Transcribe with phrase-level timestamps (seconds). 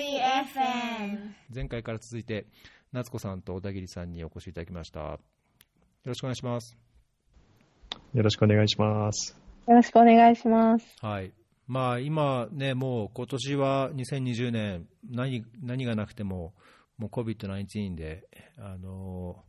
[0.00, 2.46] FM 前回から続いて
[2.92, 5.00] 夏子さんと小田切さんにお越しいただきました。
[5.00, 5.18] よ
[6.04, 6.78] ろしくお願いします。
[8.14, 9.36] よろしくお願いします。
[9.66, 10.86] よろしくお願いします。
[11.00, 11.32] はい。
[11.66, 14.86] まあ今ねもう今年は2020年。
[15.10, 16.54] 何何がなくても
[16.96, 19.42] もう COVID-19 であの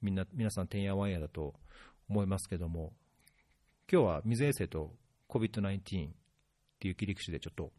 [0.00, 1.52] みんな皆さんてんやわんやだと
[2.08, 2.92] 思いますけども
[3.92, 4.92] 今日は水衛星と
[5.28, 6.10] COVID-19 っ
[6.80, 7.70] ていう切り口でちょっと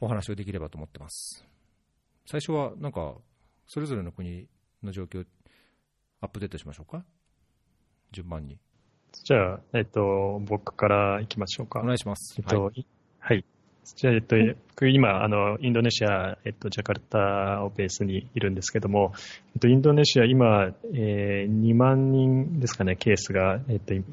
[0.00, 1.44] お話をできればと思ってます。
[2.26, 3.14] 最初はなんか
[3.66, 4.48] それぞれの国
[4.82, 5.26] の状況
[6.20, 7.04] アップデートしましょうか？
[8.12, 8.58] 順番に。
[9.12, 11.80] じゃあ、えっと、僕から行きましょうか。
[11.80, 12.34] お願いします。
[12.38, 12.86] えっと、い。
[13.20, 13.44] はい。
[13.96, 14.36] じゃあ、えっと、
[14.70, 19.12] 僕今、あの、インドネシア、えっと、ジャカルタをベースにいるんですけども、
[19.54, 24.04] えっと、インドネシア、今、えー、2万人ですかね、ケースが、えっと、今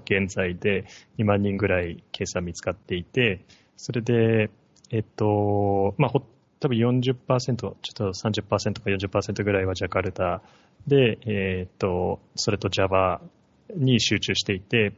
[0.00, 0.86] 日現在で
[1.18, 3.44] 2万人ぐらいケースは見つかっていて、
[3.76, 4.50] それで、
[4.94, 6.20] えっと、まあ、ほ
[6.60, 10.40] 多分40%、ちょっと30%か40%ぐらいはジャカルタ
[10.86, 13.20] で、えっと、それと Java
[13.74, 14.92] に集中していて、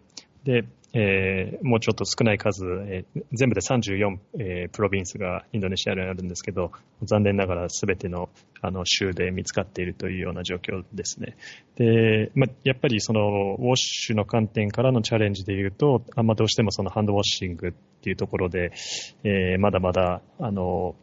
[0.46, 6.70] で、えーもうちょっと少ない数、えー全部で34、えープロビンスがインドネシアにあるんですけど、
[7.02, 8.28] 残念ながら全ての
[8.62, 11.36] あの州で見つかっているというような状況ですね。
[11.74, 18.72] で、まあ、やっぱりそのウォッシュの観点からのチャレンジで言うと、あんまどうしてもそのハンドウォッシングっていうところで、
[19.24, 20.94] えーまだまだあの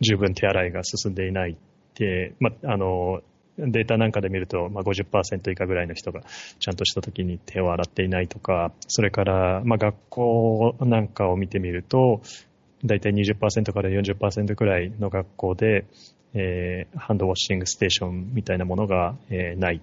[0.00, 1.56] 十分手洗いが進んでいないっ
[1.94, 3.22] て、まあ、あの
[3.58, 6.22] データなんかで見ると、まあ、50%以下ぐらいの人が
[6.58, 12.22] ちゃんとした時に手を洗っていないとか、それから、まあ、学校なんかを見てみると、
[12.84, 15.86] だいたい20%から40%くらいの学校で、
[16.34, 19.82] えーハンドウォッシングステーションみたいなものが、えーない。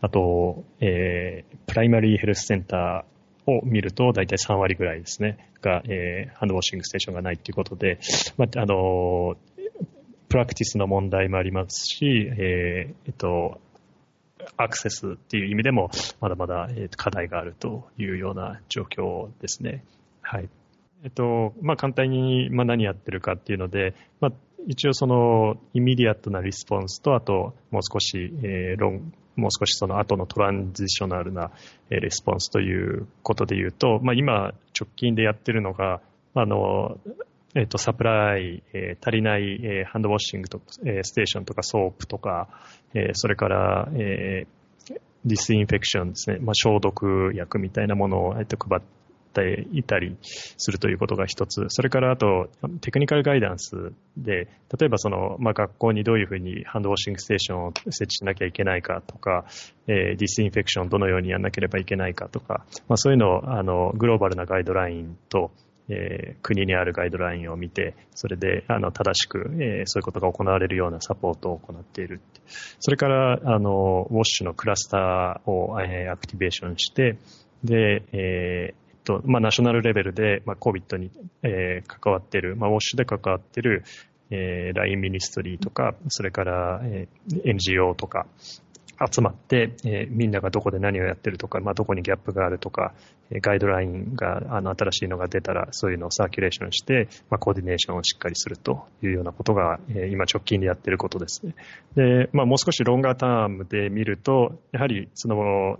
[0.00, 7.98] あと、えープライマリーヘルスセンターを見ると、だいたい3割ぐらいですね、が、えーハンドウォッシングステーションがないということで、
[8.36, 9.36] まあ、あの
[10.32, 13.60] プラクティスの問題もありますし、えーえっと、
[14.56, 15.90] アクセスっていう意味でも、
[16.22, 19.84] まだまだ、課題があるというような状況ですね。
[20.22, 20.48] はい。
[21.04, 24.32] えっと、まあ、簡単に、まあ、何やってるかっていうので、まあ、
[24.68, 31.50] 一応その、 immediate な response と、あと、もう少し、えー long、もう少しその後の transitional な、
[31.90, 36.00] えー response ということで言うと、まあ、今、直近でやってるのが、
[36.32, 36.98] あの、
[37.54, 42.48] えっと、 supply、えー足りない、えー hand washing と、えーステーションとか soap とか、
[42.94, 44.62] えーそれから、えー
[45.24, 48.82] disinfection ですね、まあ、消毒薬みたいなものを、えっと、配っ
[49.32, 51.66] ていたりするということが一つ。
[51.68, 52.48] それからあと、
[52.80, 59.44] technical guidance で、例えばその、まあ、学校にどういうふうに hand washing station を設置しなきゃいけないかとか、
[59.86, 65.52] えー disinfection をどのようにやらなければいけないかとか、まあ、そういうのを、あの、グローバルなガイドラインと、
[65.88, 72.20] えー国にあるガイドラインを見て、それであの正しく、えーそういうことが行われるようなサポートを行っている。
[72.80, 77.16] それから、あの、 WASH のクラスターを、えー activation して、
[77.64, 81.10] で、えーと、まあ、ナショナルレベルで、まあ、COVID に、
[81.42, 83.84] えー関わっている、まあ、ウォッシュで関わっている、
[84.30, 88.26] えー、LINE ミニストリーとか、それから、えー NGO とか、
[89.10, 92.94] 集まって、えーみんながどこで何をやってるとか、まあ、どこにギャップがあるとか、
[93.30, 101.54] えーガイドラインがあの新しいのが出たらそういうのをサーキュレーションして、まあ、コーディネーションをしっかりするというようなことが、えー今直近でやってることですね。
[101.96, 105.78] で、まあ、もう少しロンガータームで見ると、やはりその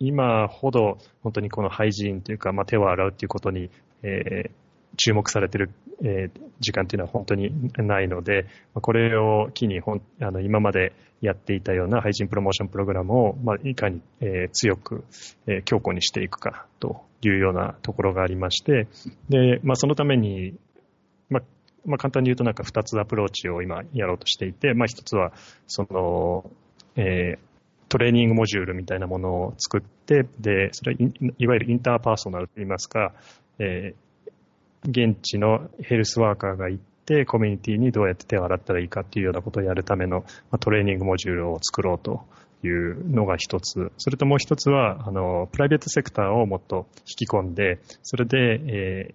[0.00, 3.70] 今ほど本当にこのハイジーンというか、まあ、手を洗うということに、
[4.02, 4.50] えー
[4.96, 5.70] 注目されている、
[6.02, 15.04] えー時間というのは本当にないので、これを機にほんあの今までやっていたようなハイジンプロモーションプログラムを、まあ、いかに、えー強く、
[15.46, 18.88] えー強固にしていくかというようなところがありまして、
[19.28, 20.54] で、まあ、そのために、
[21.30, 21.42] まあ、
[21.86, 25.32] まあ、簡単に言うとなんか2つアプローチを今やろうとしていて、まあ、1つは、
[25.68, 26.50] その、
[26.96, 27.48] えー
[27.90, 33.14] トレーニングモジュールみたいなものを作って、で、それはいいわゆるインターパーソナルといいますか、
[33.58, 34.07] えー
[34.84, 40.24] 現地のヘルスワーカーが行って、コミュニティにどうやって手を洗ったらいいかっていうようなことをやるための、
[40.60, 42.24] トレーニングモジュールを作ろうと
[42.62, 43.92] いうのが一つ。
[43.98, 49.14] それともう一つは、あの、プライベートセクターをもっと引き込んで、それで、え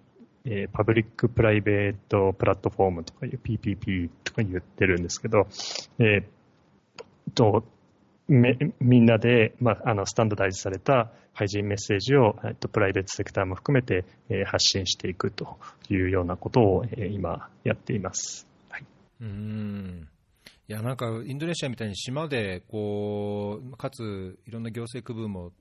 [0.74, 5.46] パブリックプライベートプラットフォームとかいう PPP とか言ってるんですけど、
[5.98, 6.24] えー
[7.34, 7.64] と、
[8.28, 15.58] みんなで、まあ、あのスタンダダイズされた配信メッセージを、えっと、プライベートセクターも含めて、えー発信していくと
[15.90, 18.46] いうようなことを、えー今やっています。
[18.70, 18.84] はい、
[19.20, 20.08] うん
[20.66, 25.52] いやなんかインドネシアみたいに島でこうかついろんな行政区分も、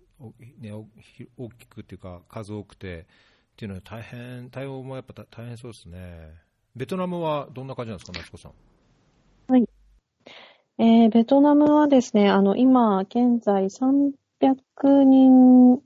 [0.59, 6.31] ね、大きくっていうか数多くてっていうのは大変対応もやっぱ大変そうですね。
[6.75, 8.51] ベトナムはどんな感じなんですか、夏子さん？
[10.79, 15.81] えーベトナムはですね、あの、今、現在300人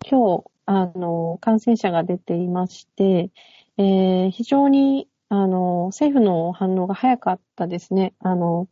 [0.00, 3.30] 強、あの、感染者が出ていまして、
[3.78, 8.14] えー非常に、あの、政府の反応が早かったですね。
[8.20, 8.68] あの、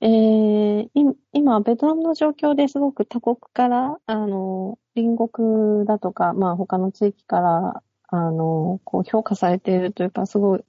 [0.00, 0.88] えー
[1.32, 10.64] 今、ベトナムの状況ですごく他国から、あの、隣国だとか、まあ、他の地域から、あの、こう、評価されているというか、すごい、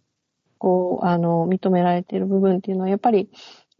[0.59, 3.31] こう、あの、認められている部分っていうのは、やっぱり、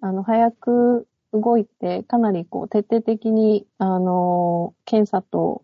[0.02, 5.64] あの、早く動いて、かなりこう、徹底的に、あの、検査と、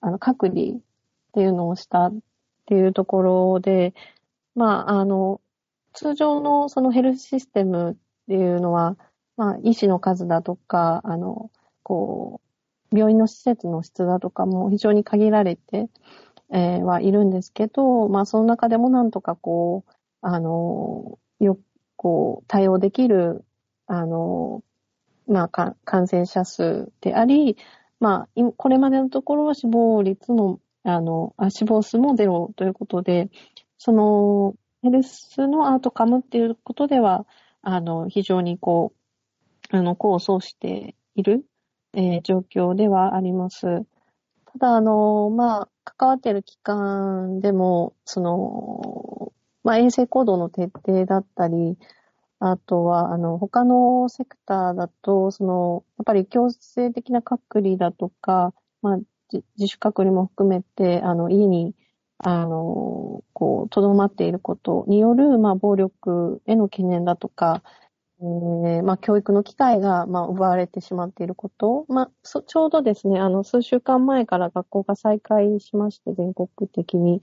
[0.00, 0.80] あの、隔離っ
[1.32, 2.14] ていうのをしたっ
[2.66, 3.94] ていうところで、
[4.54, 5.40] まあ、あの、
[5.94, 7.96] 通常のそのヘルスシステムっ
[8.28, 8.96] ていうのは、
[9.36, 11.50] まあ、医師の数だとか、あの、
[11.82, 12.40] こ
[12.92, 15.88] う、病院の施設の質だとかも非常に限られて、
[16.50, 19.92] えーはいるんですけど、まあ、その中でもなんとかこう、
[20.28, 21.60] あの、よく、
[21.94, 23.44] こう、対応できる、
[23.86, 24.64] あの、
[25.28, 27.56] まあ、感染者数であり、
[28.00, 33.30] まあ、これまでのところは死亡率も、あの、死亡数もゼロということで、
[33.78, 37.24] その、ヘルスのアウトカムっていうことでは、
[37.62, 38.92] あの、非常にこ
[39.72, 41.46] う、あの、功を奏している、
[41.92, 43.62] え状況ではあります。
[43.62, 49.32] ただ、あの、まあ、関わっている機関でも、その、
[49.66, 51.76] まあ、衛生行動の徹底だったり、
[52.38, 58.98] あとは、あの、他のセクターだと、その、やっぱり強制的な隔離だとか、まあ、
[59.32, 61.74] 自主隔離も含めて、あの、家に、
[62.18, 67.64] あの、こう、とどまっていることによる、まあ、暴力への懸念だとか、
[68.20, 77.20] えーまあ、教育の機会が、まあ、奪われてしまっていること、まあ、そちょうどですね、あの、数週間前から学校が再開しまして、全国的に、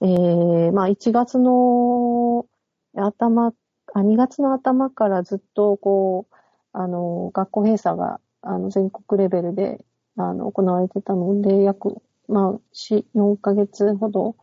[0.00, 2.46] えーまあ、1月の
[2.96, 3.52] 頭、
[3.94, 6.34] あ、2月の頭からずっと、こう、
[6.72, 9.84] あの、学校閉鎖が、あの、全国レベルで、
[10.16, 14.36] あの、行われてたので、約、まあ、4、4ヶ月ほど、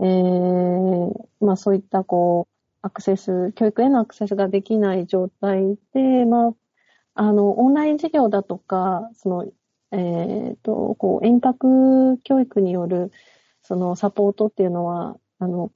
[0.00, 6.54] えーまあ、そういった、こう、アクセス、教育へのアクセスができない状態で、まあ、
[7.14, 9.46] あの、オンライン授業だとか、その、
[9.92, 13.10] えっ、と、こう、遠隔教育による、
[13.62, 15.72] その、サポートっていうのは、あの、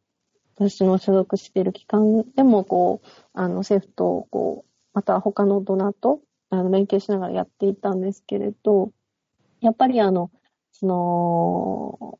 [0.56, 6.20] 私の所属している機関でも、こう、あの、政府と、こう、また他のドナーと、
[6.50, 8.92] あの、連携しながらやっていたんですけれど、
[9.60, 10.30] やっぱりあの、
[10.72, 12.18] その、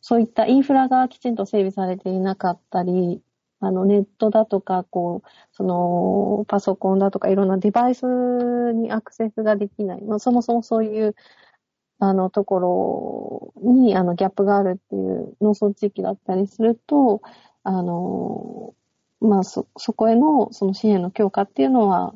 [0.00, 3.22] そういったインフラがきちんと整備されていなかったり、
[3.60, 8.04] あの、ネットだとか、こう、その、パソコンだとか、いろんなデバイス
[8.74, 10.02] にアクセスができない。
[10.02, 11.14] まあ、そもそもそういう、
[12.08, 17.22] あの、ところに、あの、ギャップがあるっていう農村地域だったりすると、
[17.62, 18.74] あの、
[19.20, 22.14] まあ、そ、そこへの、その支援の強化っていうのは、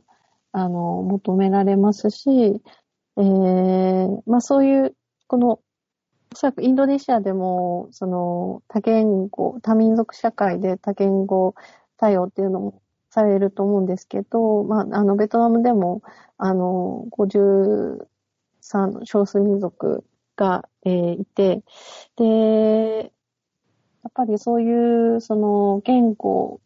[0.53, 2.63] あの、求められますし、
[3.17, 4.95] えー、まあ、そういう、
[5.27, 5.61] この、
[6.33, 11.55] おそらくインドネシアでも、その、多言語、多民族社会で多言語
[11.97, 16.03] 対応っていうのもされると思うんですけど、まあ、あの、ベトナムでも、
[16.37, 17.07] あの、
[18.69, 20.05] 53の少数民族
[20.37, 21.63] が、えーいて、
[22.17, 23.13] で、
[24.03, 26.61] やっぱりそういう、その、言語、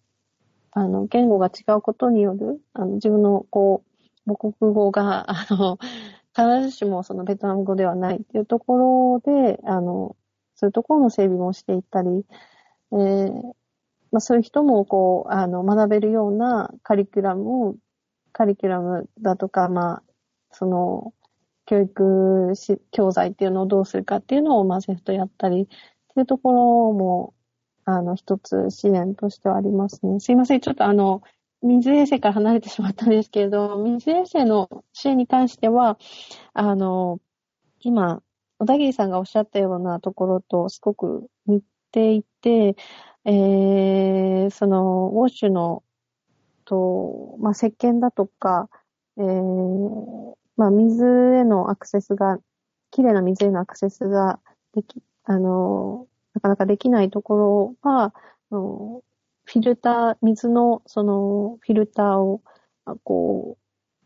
[0.72, 3.84] あの、言語が違うことによる、あの、自分の、こ
[4.26, 5.78] う、母国語が、あの、
[6.34, 10.16] 必ずしもそのベトナム語ではないっていうところで、あの、
[10.54, 12.24] そういうところの整備もしていったり、
[12.92, 13.54] えー
[14.12, 17.76] まあそういう人もこう、あの、学べるようなカリキュラムを、
[18.32, 20.02] カリキュラムだとか、まあ、
[20.52, 21.14] その、
[21.66, 27.34] 教育し教材っていうのをどうするかっていうのを、まあ、政府とやったりっていうところも、
[27.84, 30.20] あの、一つ支援としてはありますね。
[30.20, 30.60] すいません。
[30.60, 31.22] ちょっとあの、
[31.62, 35.98] 水衛生から離れてしまったんですけれど、水衛生の支援に関しては、
[36.54, 37.20] あの、
[37.80, 38.22] 今、
[38.58, 42.76] 小田切さんがおっしゃったようなところとすごく似ていて、
[43.24, 45.84] えー、その、ウォッシュの、
[46.64, 48.68] と、まあ、石鹸だとか、
[49.16, 52.38] えー、まあ、水へのアクセスが、
[52.90, 54.38] 綺麗な水へのアクセスが
[54.74, 57.36] でき、あの、なかなかできないとこ
[57.82, 58.14] ろは、
[58.50, 59.02] あの
[59.44, 62.42] フィルター、水の、その、フィルターを、
[63.04, 63.56] こ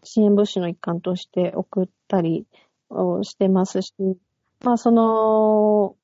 [0.02, 2.46] う、支援物資の一環として送ったり
[2.88, 3.92] をしてますし、
[4.64, 5.96] まあ、その、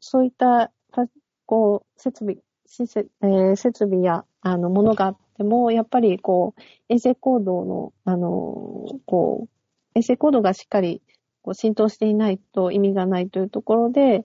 [0.00, 1.06] そういった、た
[1.46, 9.57] こう、設備、施設、えー設備や、あの、ものがあっても、やっぱり、こう、衛生行動の、あの、こう、
[9.98, 11.02] 衛生行動がしっかり、
[11.42, 14.24] こう、浸透していないと意味がないというところで、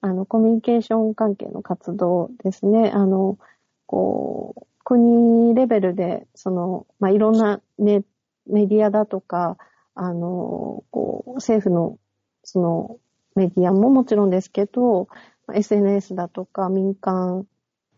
[0.00, 2.90] あの、コミュニケーション関係の活動ですね。
[2.92, 3.38] あの、
[3.86, 8.02] こう、国レベルで、その、まあ、いろんなね、
[8.46, 9.56] メディアだとか、
[9.94, 11.98] あの、こう、政府の、
[12.42, 12.98] その、
[13.34, 15.08] メディアももちろんですけど、
[15.52, 17.46] SNS だとか民間、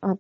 [0.00, 0.16] あ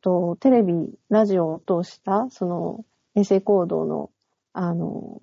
[0.00, 2.84] と、テレビ、ラジオを通した、その、
[3.14, 4.10] 衛星行動の、
[4.52, 5.20] あの、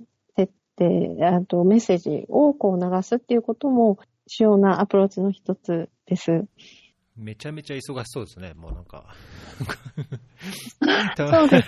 [0.84, 6.46] あと、メッセージをこう流すっていうことも、主要なアプローチの一つです。
[7.15, 9.05] めちゃめちゃ忙しそうですね、もうなんか。
[11.15, 11.67] そうです。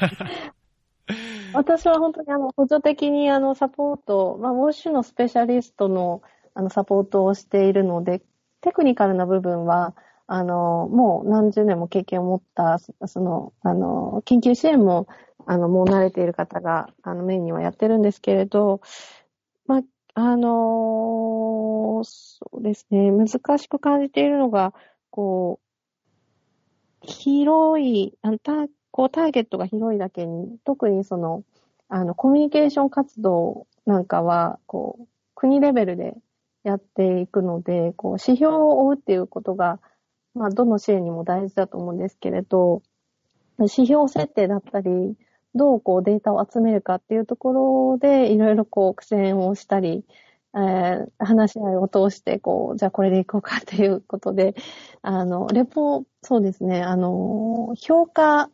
[1.53, 6.21] 私は本当にあの補助的にあのサポート、まあ、ウォッシュのスペシャリストの
[6.53, 8.21] あのサポートをしているので、
[8.61, 9.95] テクニカルな部分は、
[10.25, 15.07] あの、もう何十年も経験を持った、その、あの、研究支援も、
[15.49, 18.81] あの、もう慣れている方が、あの、メインにはやってるんですけれど、
[19.65, 19.81] まあ、
[20.13, 24.73] あのそうですね、難しく感じているのが、
[25.09, 25.59] こ
[27.03, 31.43] う、広い、あのたこうターゲットが広いだけに、特にその、
[31.87, 36.17] あの、コミュニケーション活動なんかは、こう、国レベルで
[36.63, 39.79] やっていくので、こう、指標を追うっていうことが、
[40.33, 42.81] まあ、どの支援にも大事だと思うんですけれど、
[43.59, 45.15] 指標設定だったり、
[45.57, 50.05] どうこうデータを集めるかっていうところで、いろいろこう苦戦をしたり、
[50.55, 54.55] えー、話し合いを通して、こう、じゃあこれでいこうかっていうことで、
[55.01, 58.49] あの、レポ、そうですね、あの、評価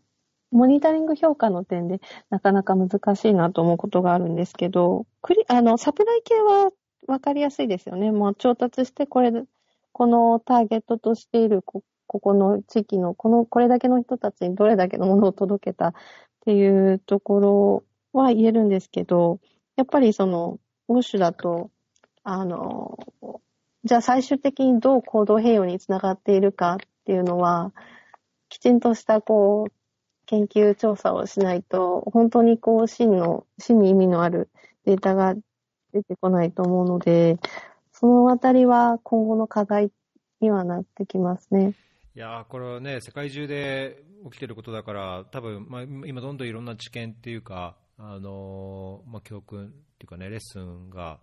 [0.54, 6.70] モニタリング評価の点でなかなか難しいなと思うことがあるんですけど、クリあの、サプライ系は
[7.08, 8.12] わかりやすいですよね。
[8.12, 9.32] もう調達してこれ、
[9.92, 15.94] このターゲットとしているこ、ここの地域の、この、これだけの人たちにどれだけのものを届けたっ
[16.46, 19.40] ていうところは言えるんですけど、
[19.78, 21.72] やっぱりその、ウォッシュだと、
[22.24, 23.00] あの、
[23.84, 27.74] じゃあ最終的にどう行動併用につながっているかっていうのは、
[28.48, 29.72] きちんとしたこう、
[30.28, 34.52] 研究調査をしないと、本当にこう、真の、真に意味のある
[34.86, 35.34] データが
[35.94, 37.40] 出てこないと思うので、
[37.92, 39.92] そのあたりは今後の課題
[40.42, 41.74] にはなってきますね。
[42.16, 51.20] いやこれはね、世界中で起きてることだから、多分、まあ、今どんどんいろんな知見っていうか、あのまあ、教訓っていうかね、レッスンが、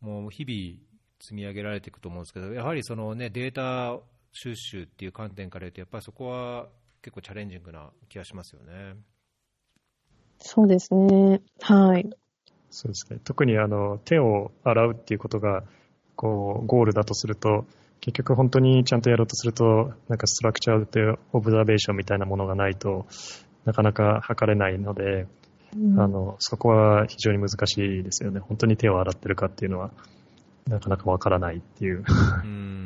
[0.00, 0.82] もう日々
[1.20, 3.98] 積み上げられていくと思うんですけど、やはりそのね、データ
[4.32, 6.68] 収集っていう観点から言うと、やっぱりそこは
[7.02, 8.96] 結構チャレンジングな気がしますよね。
[10.38, 11.42] そうですね。
[11.60, 12.08] はい。
[12.70, 13.18] そうですね。
[13.24, 15.62] 特にあの、手を洗うっていうことが、
[16.14, 17.66] こう、ゴールだとすると、
[18.00, 23.06] 結局本当にちゃんとやろうとすると、なんかストラクチャーでオブザベーションみたいなものがないと
[23.64, 25.26] なかなか測れないので、
[25.76, 28.40] うん、あの、そこは非常に難しいですよね。
[28.40, 29.90] 本当に手を洗ってるかっていうのは、
[30.68, 32.04] なかなかわからないっていう。
[32.44, 32.85] うん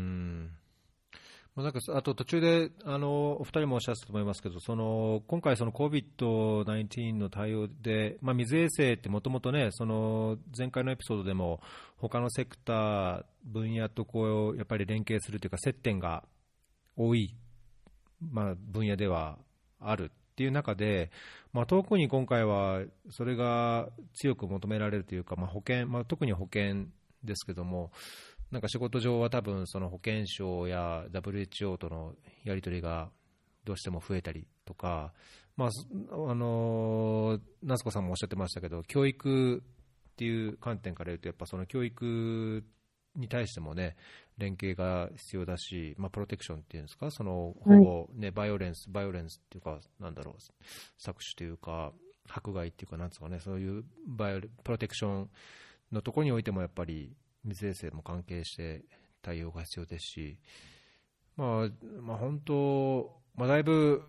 [1.63, 11.61] なんかあと途中であのお二人もおっしゃってたと思いますけど、その今回、COVID-19 の対応で、まあ、水衛星ってもともとね、その前回のエピソードでも、
[11.97, 16.25] 他のセクター、分野とこうやっぱり連携するというか、接点が
[16.97, 17.35] 多い、
[18.21, 19.39] まあ、分野では
[19.81, 21.11] あるっていう中で、
[21.53, 26.87] まあ、特に今回はそれが強く求められるというか、まあ、保険、まあ、特に保険
[27.25, 27.91] ですけども、
[28.51, 32.15] なんか仕事上は多分その保健省や WHO との
[32.45, 33.11] やり取りが
[33.65, 35.13] どうしても増えたりとか、
[35.57, 35.69] まあ、
[36.31, 42.65] あの夏子さんもおっしゃってましたけど、教育っていう観点から言うと、やっぱその教育
[43.15, 43.97] に対してもね、
[44.39, 50.35] 連携が必要だし、まあ、 protection っていうんですか、その保護、ね、 violence、violence っていうか、なんだろう、
[50.99, 51.93] 搾取というか、
[52.29, 55.31] 迫害っていうか、なんですかね、そういうバイオ protection
[55.93, 57.13] のところにおいてもやっぱり
[57.45, 58.85] 水衛生も関係して
[59.23, 60.39] 対応が必要ですし、
[61.37, 61.69] まあ、
[62.03, 64.03] まあ、本当、まあ、だいぶ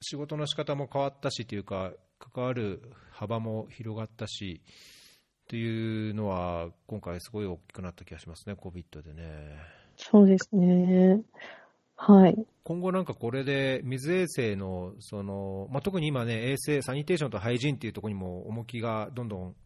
[0.00, 2.82] 仕事の仕方も変わったしというか、関わる
[3.12, 4.62] 幅も広がったし、
[5.48, 9.56] というのは、今回すごい大きくなった気がしますね、COVID でね。
[9.96, 11.20] そうですね。
[11.96, 12.46] はい。
[12.62, 19.56] 今後なんかこれで水衛星の、その、まあ、特に今ね、衛生、サニテーションとハイジーンっていうところにも重きがどんどん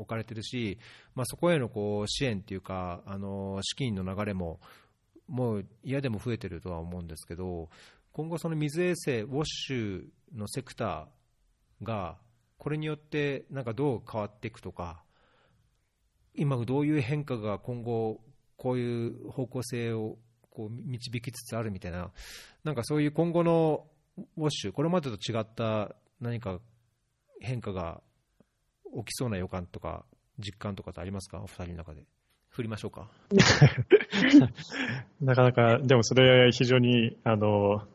[0.00, 0.78] 置かれてるし、
[1.14, 4.60] まあ、そこへのこう支援っていうか、あの資金の流れも
[5.30, 7.68] もう嫌でも増えてるとは思うんですけど、
[8.12, 10.04] 今後、その水衛星、ウォッシュ
[10.34, 12.18] のセクターが、
[12.58, 15.04] これによってなんかどう変わっていくとか、
[16.34, 18.20] 今、どういう変化が今後、
[18.56, 20.18] こういう方向性を
[20.50, 22.10] こう導きつつあるみたいな、
[22.64, 23.86] なんかそういう今後の
[24.36, 26.58] ウォッシュ、これまでと違った何か
[27.40, 28.02] 変化が
[28.96, 30.04] 起きそうな予感とか、
[30.38, 32.04] 実感とかってありますか、お二人の中で。
[32.50, 33.08] 振りましょうか。
[35.20, 37.86] なかなか、でもそれは非常に、あの、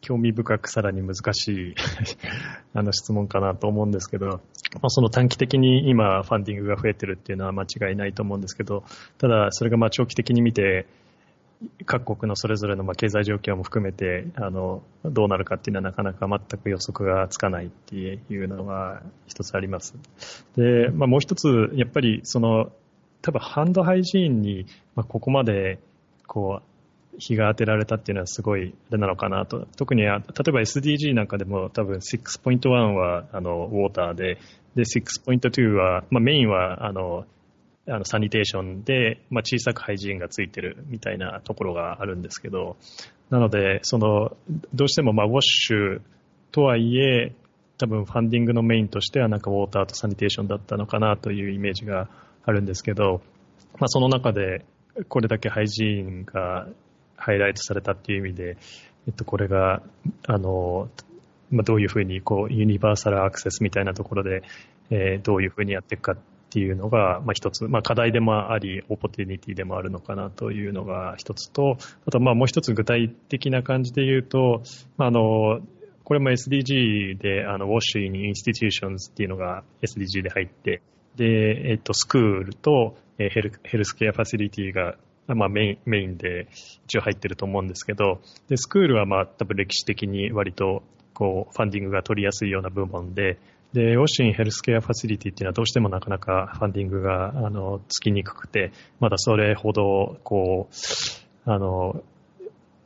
[0.00, 1.74] 興味深くさらに難しい
[2.72, 4.40] あの質問かなと思うんですけど、ま
[4.84, 8.84] あ、その短期的に今ファンディングが増えてるっていうのは間違いないと思うんですけど、
[9.18, 10.86] ただそれがまあ長期的に見て、
[11.86, 19.94] 各国のそれぞれの経済状況も含めてあのどうなるかっていうのはなかなか全く予測がつかないっていうのは一つあります。
[20.56, 22.70] で、まあ、もう一つやっぱりその
[23.22, 25.80] 多分ハンドハイジーンにここまで
[26.26, 26.68] こう
[27.18, 29.66] 日が当てられたっていうのはすごいあれなのかなと。
[29.76, 30.22] 特に、例えば
[30.60, 34.38] SDG なんかでも多分6.1はあのウォーターで、
[34.76, 37.24] で、6.2は、まあ、メインはあの
[37.88, 42.76] あのサニテーションで、まあ、小さくハイジーンがついてるみたいなところがあるんですけど、
[43.30, 44.36] なので、その、
[44.74, 46.00] どうしてもまあウォッシュ
[46.52, 47.32] とはいえ、
[47.78, 52.08] 多分ファンディングのメインとしてはなんかウォーターとサニテーションだったのかなというイメージが
[52.44, 53.22] あるんですけど、
[53.78, 54.64] まあ、その中で
[55.08, 56.66] これだけ hygiene が
[57.16, 58.56] ハイライトされたっていう意味で、
[59.06, 59.82] えっと、これが、
[60.26, 60.88] あの、
[61.50, 64.42] まあ、どういうふうに、こう、 universal access みたいなところで、
[64.90, 71.76] えー、どういうふうにやっていくかっていうのが、まあ、一つ、まあ、課題でもあり、 opportunity でもあるのかなというのが一つと、
[72.06, 74.62] あと、まあ、もう一つ具体的な感じで言うと、
[74.96, 75.60] まあ、あの、
[76.04, 80.80] これも SDG で、あの、 WASH in institutions っていうのが SDG で入って、
[81.16, 84.94] で、えっと、スクールと、ヘルヘルスケアファシリティが
[85.34, 86.48] まあ、メインメインで
[86.86, 93.38] 一応入ってると思うんですけど、でスクールはまあ多分歴史的に割とこうファンディングが取りやすいような部門で、
[93.72, 102.02] で、オシンヘルスケアファシリティっていうのはどうしてもなかなかファンディングが、あの、つきにくくて、まだそれほど、こう、あの、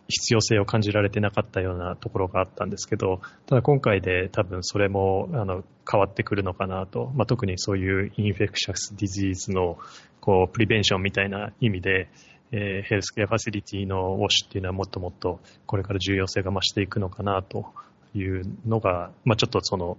[0.08, 9.78] 必要性を感じられてなかったようなところがあったんですけど、ただ今回で多分それもあの変わってくるのかなと、まあ、特にそういう infectious disease の
[10.20, 12.10] こう prevention みたいな意味で、
[12.50, 17.72] えー、 healthcare facility の WASH っていうのはもっともっとこれから重要性が増していくのかなと
[18.14, 19.96] いうのが、まあ、ちょっとその、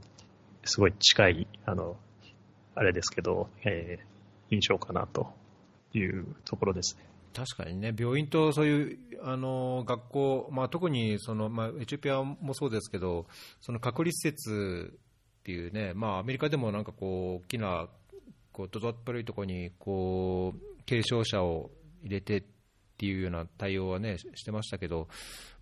[0.65, 1.97] すごい近い、あの、
[2.75, 5.31] あれですけど、えー、印象かなと
[5.93, 7.03] いうところですね。
[7.33, 13.25] 確かにね、病院とそういうあの学校、まあ、特にその、まあ、エチオピアもそうですけど、
[13.59, 14.93] その隔離施設
[15.39, 17.87] っていうね、まあ、アメリカでもなんかこう大きな
[18.51, 21.71] こうどどっぷりいところにこう軽症者を
[22.03, 22.41] 入れてっ
[22.97, 25.07] ていうような対応はねしてましたけど、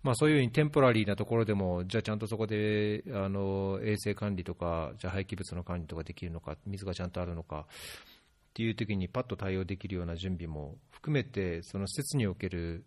[0.02, 12.84] まあ、そういうふうにテンポラリーなところでも、じゃあちゃんとそこであの衛生管理とか、じゃあ廃棄物の管理とかできるのか、水がちゃんとあるのかっていう時にパッと対応できるような準備も含めて、その施設における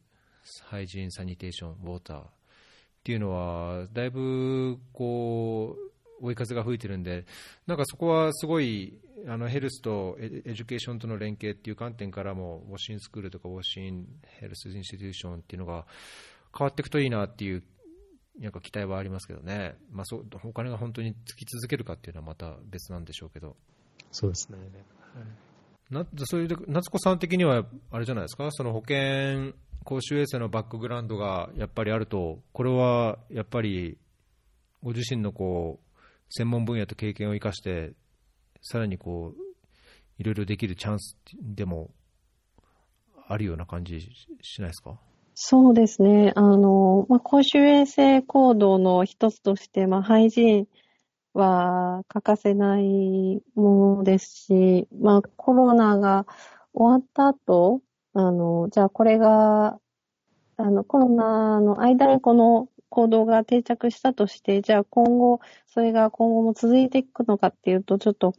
[0.66, 2.24] hygiene、sanitation、water っ
[3.04, 5.85] ていうのは、だいぶこう
[6.22, 7.26] 追い風が吹いてるんで、
[7.68, 14.08] なんかそこはすごいあの health と education との連携っていう観点からも、 WASH in school とか WASH in
[14.40, 15.86] health institution っていうのが
[16.58, 17.64] 変わっていくといいなっていう
[18.40, 23.56] なんか期待はありますけどね、まあ、そうお金が本当につき続けるかっていうのはまた別なんでしょうけど。
[24.12, 24.58] そうですね、
[25.90, 33.98] なそういう夏子さん的にはあれじゃないですか、その保険公衆衛生のバックグラウンドがやっぱりあると、これはやっぱり
[34.82, 35.95] ご自身のこう
[36.30, 37.94] 専門分野と経験を生かして、
[38.62, 39.42] さらにこう
[40.18, 41.92] いろいろできるチャンスでも
[43.28, 44.02] あるような感じ
[44.42, 45.00] しないですか？
[45.34, 46.32] そうですね。
[46.36, 50.68] あの、まあ、公衆衛生行動の一つとして、まあ、ハイジーン
[51.34, 56.26] は欠かせないものですし、まあ、コロナが
[56.74, 57.82] 終わった後、
[58.14, 59.78] あの、じゃあこれが、
[60.58, 68.34] あの、コロナの間にこの行動が定着したとして、じゃあ今後、それが今後も続いていくのかっていうと、ちょっと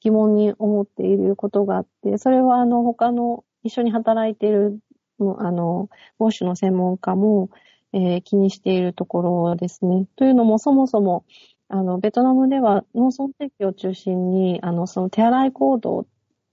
[0.00, 4.80] 疑問に思っていることがあって、それはあの、他の一緒に働いている、
[5.20, 7.50] あの、ウォッシュの専門家も、
[7.92, 10.06] えー、気にしているところですね。
[10.16, 11.24] というのも、そもそも、
[11.68, 16.06] あの、ベトナムでは農村地域を中心に、あの、その手洗い行動、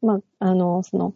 [0.03, 1.15] まあ、あの、その、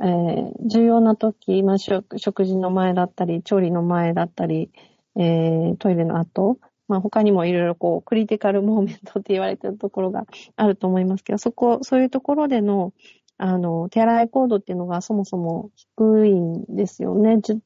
[0.00, 4.72] えー、重要な時、まあ、食事の前だったり、調理の前だったり、
[5.16, 10.24] えー、トイレの後、まあ、他にもいろいろこう、クリティカルモーメントって言われてるところが
[10.56, 12.92] あると思いますけど、そこ、そういうところでの、
[13.38, 17.36] あの、手洗いコードっていうのがそもそも低いんですよね。
[17.36, 17.60] 10、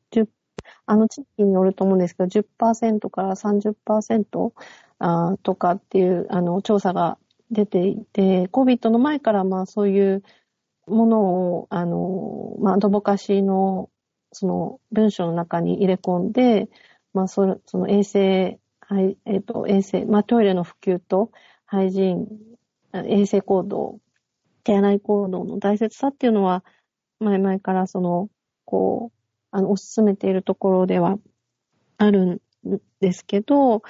[0.86, 4.52] あの地域によると思うんですけど、10%から30%
[4.98, 7.18] あとかっていう、あの、調査が
[7.50, 10.22] 出ていて、COVID の前からまあそういう
[10.86, 13.90] ものを、あの、まあ、ドボカシの、
[14.32, 16.68] その文章の中に入れ込んで、
[17.16, 21.30] まあ、そその衛生、はい、えっ、ー、と、衛生、まあ、トイレの普及と、
[21.64, 22.28] ハイジーン、
[23.06, 24.00] 衛生行動、
[24.64, 26.62] 手洗い行動の大切さっていうのは、
[27.18, 28.28] 前々からその、
[28.66, 29.18] こう、
[29.50, 31.16] あの、推し進めているところでは
[31.96, 32.40] あるん
[33.00, 33.80] ですけど、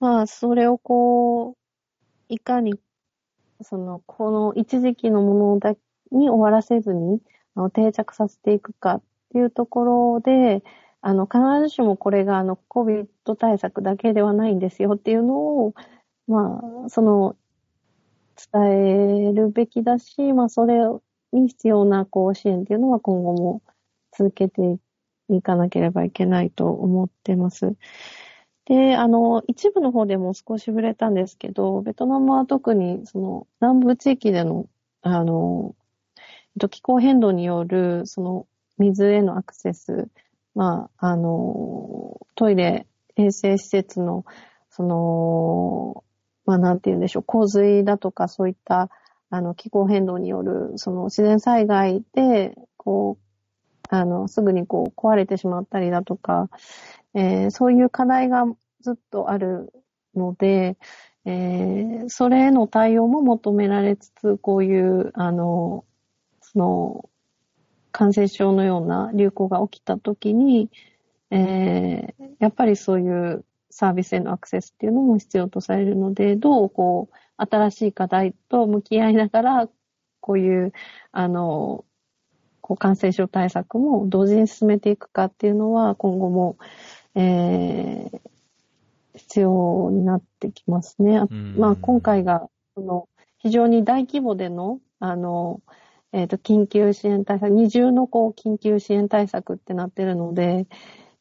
[0.00, 1.56] まあ、それをこう、
[2.30, 2.80] いかに、
[3.60, 5.74] その、この一時期のものだ
[6.10, 7.20] に終わらせずに、
[7.54, 10.64] あの定着させていくかっていうところで、
[11.02, 15.74] あの、必ずしもこれがあの、COVID 対策だけではないんですよっていうのを、
[16.28, 17.36] まあ、その、
[18.52, 20.78] 伝えるべきだし、まあ、それ
[21.32, 23.62] に必要な、こう、支援っていうのは今後も
[24.16, 24.78] 続けて
[25.28, 27.74] いかなければいけないと思ってます。
[28.66, 34.66] で、あの、一部の方でも少し触れたんですけど、ベトナムは特に、その、南部地域での、
[35.02, 35.74] あの、
[36.70, 38.46] 気候変動による、その、
[38.78, 40.08] 水へのアクセス、
[40.54, 42.86] まあ、あの、トイレ、
[43.16, 44.24] 衛生施設の、
[44.70, 46.04] その、
[46.46, 48.90] まあ、なんて言うんでしょう、洪水だとか、そういった、
[49.30, 53.22] あの、気候変動による、その、自然災害で、こう、
[53.88, 56.48] あの、すぐにこう、壊れてしまったりだとか、
[57.14, 58.44] えー、そういう課題が
[58.80, 59.72] ずっとある
[60.14, 60.76] ので、
[61.24, 65.84] えー、それへの対応も求められつつ、こういう、あの、
[66.40, 67.08] その、
[67.92, 70.70] 感染症のような流行が起きたときに、
[71.30, 79.68] えー、やっぱりそういうサービスへのアクセスっていうのも必要とされるので、どうこう、新しい課題と向き合いながら、
[80.20, 80.72] こういう、
[81.10, 81.84] あの、
[82.60, 86.56] こう感染症対策も同時に進めていくかっていうのは、今後も、
[87.14, 88.20] えー、
[89.14, 91.22] 必要になってきますね。
[91.56, 95.60] まあ、今回が、その、非常に大規模での、あの、
[96.12, 100.66] えっ、ー、と、緊急支援対策、二重のこう、緊急支援対策ってなってるので、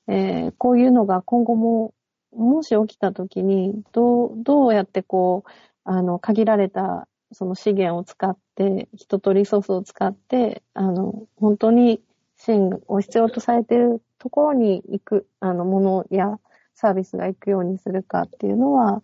[0.08, 1.94] えー、こういうのが今後も、
[2.34, 5.50] もし起きたときに、どう、どうやってこう、
[5.86, 12.02] あの、限られた、その資源を使って、人とリソースを使って、あの、本当に
[12.38, 16.40] 支援を必要とされているところに行く、あの、ものや
[16.74, 19.04] サービスが行くようにするかっていうのは、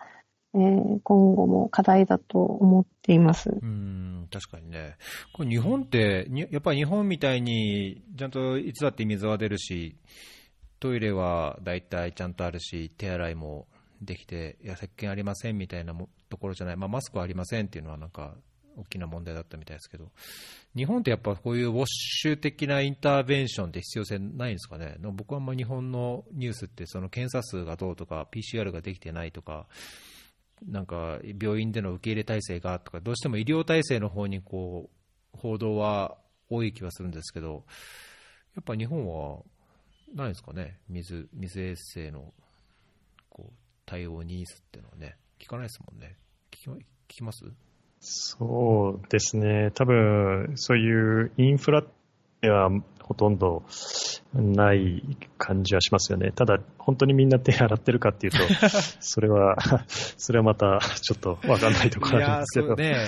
[0.53, 3.49] えー、今後も課題だと思っています。
[3.49, 4.95] うん、確かにね。
[5.33, 9.97] これ日本って、やっぱり日本みたいに、ちゃんといつだって水は出るし、
[10.79, 13.67] トイレは大体ちゃんとあるし、手洗いも
[14.01, 15.93] できて、いや、石鹸ありませんみたいな
[16.29, 18.35] ところじゃない、まあ、マスクはありませんっていうのはなんか、
[18.77, 20.11] 大きな問題だったみたいですけど、
[20.75, 29.65] 日本ってやっぱこういうウォッシュ的なインターベンションって必要性ないんですかね、僕はあんま日本のニュースって、その検査数がどうとか、PCR ができてないとか、
[30.65, 34.89] なんか病院での受け入れ体制がとか、どうしても医療体制の方にこ
[35.33, 36.17] う報道は
[36.49, 37.63] 多い気はするんですけど、
[38.55, 39.39] やっぱ日本は
[40.15, 42.33] ないですかね、水水衛生の
[43.29, 43.53] こう
[43.85, 46.15] 対応ニーズっていうのはね、聞かないですもんね。
[46.51, 47.45] 聞き聞きます？
[47.99, 51.87] そうですね、多分そういうインフラで
[52.41, 52.69] は
[53.07, 53.63] ほとんど
[54.33, 56.31] ない感じはしますよね。
[56.31, 58.39] ただ、本当にみんな手洗ってるかっていうと、
[58.99, 59.55] それは、
[59.87, 62.75] それはまたちょっとわかんないところなんですけど。
[62.75, 63.05] いや、ね、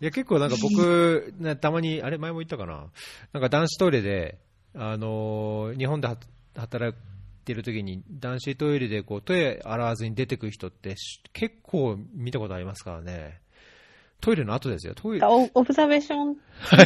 [0.00, 2.86] いや結構なんか僕、たまに、あれ前も言ったかな、
[3.32, 4.38] なんか男子トイレで、
[4.74, 6.08] あの日本で
[6.56, 10.94] 働いてる時に男子トイレでこうトイレ洗わずに出てくる人って
[11.32, 13.40] 結構見たことありますからね。
[14.20, 14.94] トイレの後ですよ。
[14.94, 15.26] トイレ。
[15.26, 16.36] オブザベーションみ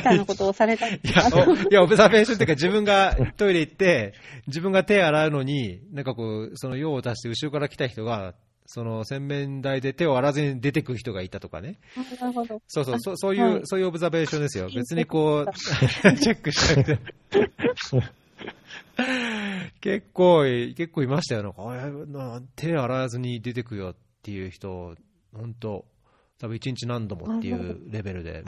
[0.03, 1.29] たいなことをされたいや、
[1.71, 4.15] いや、オブザベーションっていうか自分がトイレ行って、
[4.47, 8.35] 自分が手洗うのに、なんかこう、その用を足して後ろから来た人が、
[8.67, 11.79] その洗面台で手を洗わずに出てくる人がいたとかね。
[12.21, 12.61] なるほど。
[12.69, 14.69] そうそう、そそういう、はい、そういうオブザベーションですよ。
[14.75, 15.53] 別にこう、
[16.19, 17.01] チェックしなくて。
[19.81, 20.45] 結構、
[20.77, 21.43] 結構いましたよ。
[21.43, 21.49] な
[22.39, 24.95] んか、手洗わずに出てくよっていう人、
[25.35, 25.85] 本当
[26.39, 28.45] 多分一日何度もっていうレベルで。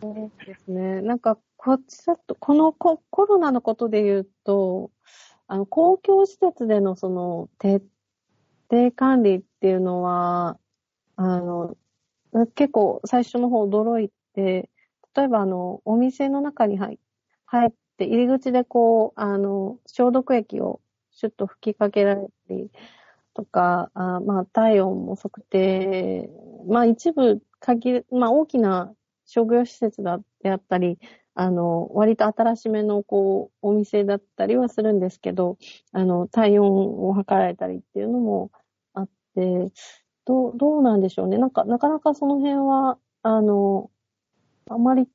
[0.00, 1.02] そうですね。
[1.02, 4.90] なんか、こっちだと、このココロナのことで言うと、
[5.46, 7.84] あの、公共施設でのその、徹
[8.70, 10.58] 底管理っていうのは、
[11.16, 11.76] あの、
[12.54, 14.70] 結構最初の方驚いて、
[15.14, 16.98] 例えばあの、お店の中に入
[17.46, 22.70] 入って、入り口でこう、あの、消毒液をシュッと吹きかけられたり、
[23.40, 26.28] とか、あまあ、体温も測定、
[26.68, 28.92] まあ、一部限る、まあ、大きな
[29.24, 30.98] 商業施設だってあったり、
[31.34, 35.56] あの、割と新しめの、こう、お店だったりはするんですけど、
[35.92, 38.50] あの、体温を測られたりっていうのも
[38.92, 39.72] あって、
[40.26, 41.38] どう、どうなんでしょうね。
[41.38, 43.90] なんか、なかなかその辺は、あの、
[44.68, 45.08] あまり、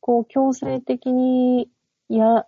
[0.00, 1.68] こう、強制的に
[2.08, 2.46] や、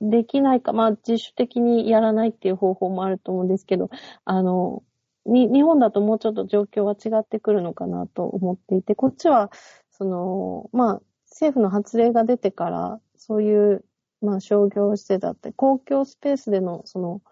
[0.00, 3.90] できないか、まあ自主的にやらないっていう方法もあると思うんですけど、
[4.24, 4.82] あの、
[5.26, 9.50] に、日本だともうちょっと状況は違ってくるのかなと思っていて、こっちは、
[9.90, 13.84] その、まあ、政府の発令が出てから、そういう、
[14.20, 17.22] まあ商業施設だったり、公共スペースでの、その、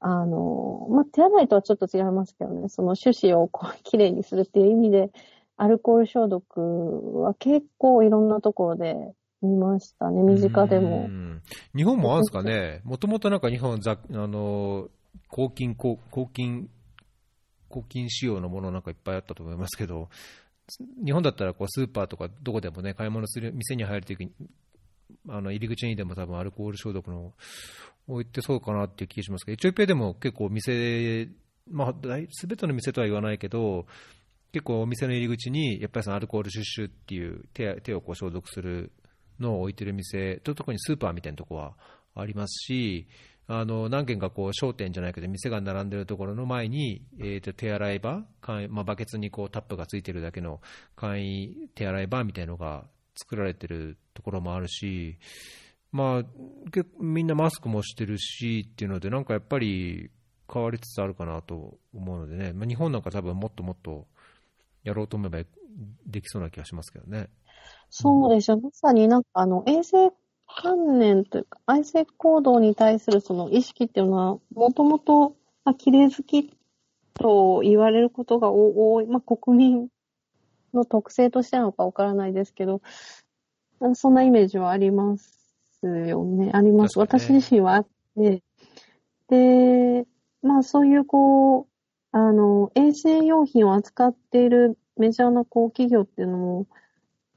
[0.00, 5.10] あの、まあ手洗いとはちょっと違いますけどね、その手指をこう、きれいにするっていう意味で、
[5.56, 11.08] アルコール消毒は結構いろんなところで見ましたね、身近でも。
[11.74, 14.88] 日本もあるんですかね、もともとなんか日本ざ、あの、
[15.28, 15.98] 抗菌、抗
[16.32, 16.68] 菌、
[17.68, 20.08] 抗菌仕様のものなんかいっぱいあったと思いますけど、
[21.04, 24.32] 日本だったらこうスーパーとかどこでもね、買い物する、店に入るときに、
[25.28, 27.32] あの入り口にでも多分アルコール消毒の
[28.08, 31.28] 置いてそうかなっていう気がしますけど、エチオピアでも結構店、
[31.70, 31.94] まあ、
[32.30, 33.86] すべての店とは言わないけど、
[34.52, 38.92] 結構お店の入り口に、やっぱりそのアルコールシュッシュっていう手手をこう消毒する
[39.40, 41.74] の置いてる店、特にスーパーみたいなとこは
[42.14, 43.06] ありますし、
[43.48, 48.24] あの何軒かこう商店じゃないけど、店が並んでるところの前に、えー、と手洗い場、
[48.70, 50.60] まあ、バケツにこうタップがついてるだけの
[50.96, 52.84] 簡易手洗い場みたいなのが
[53.16, 55.18] 作られてるところもあるし、
[55.90, 56.22] まあ、
[57.00, 60.10] みんなマスクもしてるしっていうので、なんかやっぱり
[60.50, 64.06] 変わりつつあるかなと思うのでね、まあ、日本なんか多分もっともっと
[64.84, 65.38] やろうと思えば
[66.06, 67.28] できそうな気がしますけどね。
[67.94, 68.58] そうですよ。
[68.58, 70.12] まさになんかあの衛生
[70.46, 76.56] 観念というか、衛生行動に対するその意識っていうのは、もともと、まあ、綺麗好き
[77.12, 79.88] と言われることが多い、まあ、国民
[80.72, 82.80] の特性としてなのかわからないですけど、
[83.94, 86.50] そんなイメージはありますよね。
[86.54, 86.98] あります。
[86.98, 88.42] 私自身はあって、
[89.28, 90.06] で、
[90.42, 91.66] まあそういうこう、
[92.12, 96.66] あの、衛生用品を扱っているメジャーなこう企業っていうのも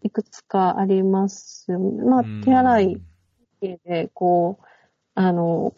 [0.05, 1.71] いくつかあります。
[1.71, 3.01] まあ手洗い
[3.59, 4.65] で、こう、
[5.15, 5.73] あの、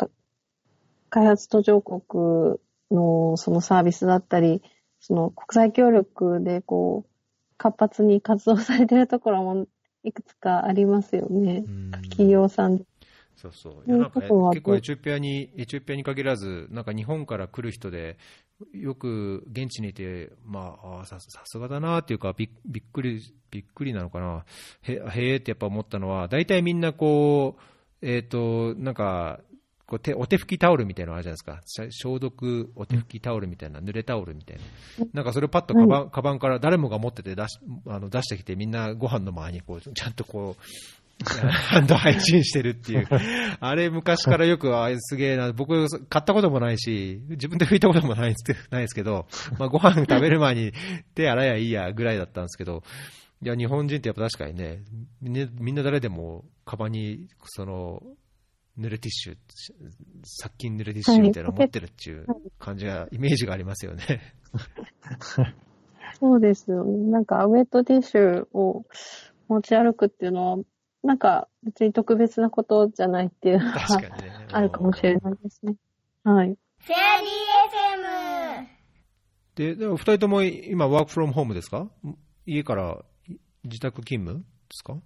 [1.10, 2.60] 開発途上国
[2.92, 4.62] のそのサービスだったり、
[5.00, 7.10] その国際協力でこう、
[7.58, 9.66] 活発に活動されてるところも
[10.04, 11.64] いくつかありますよね。
[12.10, 12.84] 企業さん
[13.38, 13.74] そうそう。
[13.88, 18.18] いやなんか、結構エチオピアに、エチオピアに限らず、なんか日本から来る人で、
[18.74, 24.46] よく現地にいて、まあ、あさすがだなっていうかび、びっくり、びっくりなのかな。
[24.82, 27.62] へ、へえってやっぱ思ったのは、大体みんなこう、
[28.02, 29.42] えっ、ー、と、なんか、
[29.88, 34.58] こう手お手拭きタオルみたいなのあるじゃないですか、消毒お手拭きタオルみたいな、濡れタオルみたい
[35.00, 40.64] な、なんかそれをパッとカバン,、カバンから誰もが持ってて出しあの出してきて、みんなご飯の前にこうちゃんとこう
[41.26, 43.08] ハンド配信してるっていう。
[43.60, 45.52] あれ昔からよく、あすげえな。
[45.52, 48.36] 僕、買ったこともないし、自分で拭いたこともない
[48.70, 49.28] ないですけど、
[49.58, 50.74] まあご飯食べる前に
[51.16, 52.84] 手洗えばいいやぐらいだったんですけど、
[53.42, 54.84] いや、日本人ってやっぱ確かにね、
[55.22, 58.02] みんな誰でもカバンに、その、
[58.80, 59.38] 濡れティッシュ、
[60.24, 62.26] 殺菌濡れティッシュみたいなの持ってるっていう
[62.60, 64.34] 感じが、イメージがありますよね。
[66.20, 66.84] そうですよ。
[66.84, 68.86] なんか、ウェットティッシュを
[69.48, 70.64] 持ち歩くっていうのは、
[71.08, 73.80] なんか別に特別なことじゃないっていうのは、
[74.52, 75.76] あるかもしれないですね。
[76.26, 76.48] はい。
[76.50, 78.68] フェアリー FM!
[79.56, 81.88] で、でも二人とも今、ワークフロムホームですか？
[82.46, 83.06] 家から
[83.64, 84.98] 自宅勤務ですか？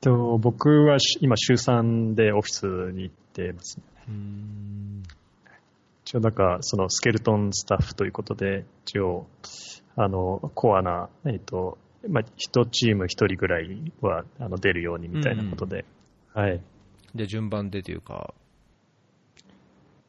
[0.00, 3.84] と僕は今、週3でオフィスに行ってますね。
[4.08, 5.02] うん
[6.04, 9.26] 一応、なんか、そのスケルトンスタッフということで、一応、
[9.96, 11.78] あの、コアな、えっ、ー、と、
[12.08, 15.84] まあ、1チーム1人ぐらいはあの出るようにみたいなことで、
[16.34, 16.60] うん、はい。
[17.14, 18.34] で、順番でというか。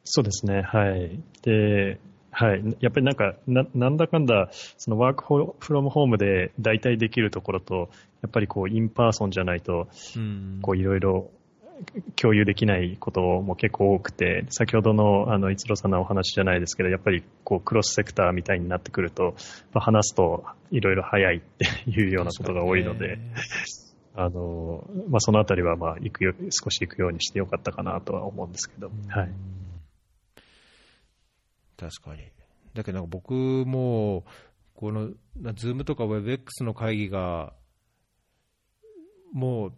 [0.04, 1.20] そうですね、はい。
[1.42, 1.98] で、
[2.30, 2.62] はい。
[2.80, 5.24] やっぱりなんか、ななんだかんだ、その work
[5.58, 7.90] from home で大体できるところと、
[8.22, 9.88] やっぱりこう、 in person じゃないと、
[10.62, 11.30] こう、いろいろ
[12.20, 19.34] 共有できないことも結構多くて、先ほどのあの一郎さんのお話じゃないですけど、やっぱりこう cross sector みたいになってくると、
[19.72, 23.18] まあ、話すといろいろ早いって いうようなことが多いので、
[24.14, 29.32] あのまあ、そのあたりはまあ行くよ少し行くようにしてよかったかなとは思うんですけど、はい、
[31.76, 32.22] 確かに。
[32.74, 34.24] だけど僕も、
[34.74, 35.10] この、
[35.54, 37.52] ズームとか WebX の会議が、
[39.32, 39.72] もう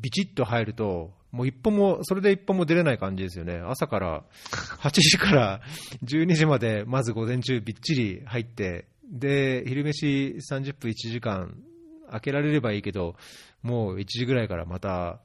[0.00, 3.58] ビチッと入ると、もう一歩も、それで一歩も出れない感じですよね。
[3.58, 4.24] 朝から
[4.80, 5.60] 8時から
[6.02, 11.62] 12時まで、まず午前中びっちり入って、で、昼飯30分1時間
[12.10, 13.16] 開けられればいいけど、
[13.62, 15.20] もう1時ぐらいからまた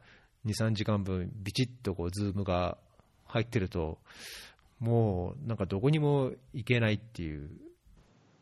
[0.46, 2.78] 2、3時間分ビチッとこう、ズームが
[3.26, 3.98] 入ってると、
[4.80, 7.50] もうなんかどこにも行けないっていう。